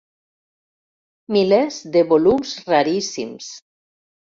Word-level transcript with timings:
Milers 1.37 1.79
de 1.97 2.05
volums 2.15 2.59
raríssims. 2.75 3.57